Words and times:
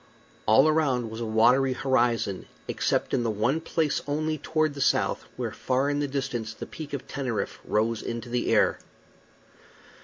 All 0.47 0.67
around 0.67 1.11
was 1.11 1.21
a 1.21 1.27
watery 1.27 1.73
horizon, 1.73 2.47
except 2.67 3.13
in 3.13 3.21
the 3.21 3.29
one 3.29 3.61
place 3.61 4.01
only, 4.07 4.39
toward 4.39 4.73
the 4.73 4.81
south, 4.81 5.25
where 5.37 5.51
far 5.51 5.91
in 5.91 5.99
the 5.99 6.07
distance 6.07 6.55
the 6.55 6.65
Peak 6.65 6.91
of 6.93 7.07
Teneriffe 7.07 7.59
rose 7.63 8.01
into 8.01 8.27
the 8.27 8.51
air. 8.51 8.79